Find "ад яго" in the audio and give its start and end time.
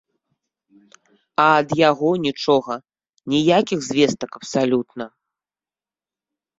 1.59-2.09